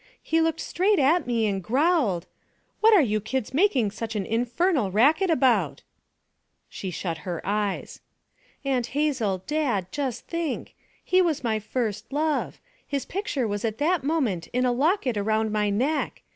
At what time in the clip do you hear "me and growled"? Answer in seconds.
1.27-2.25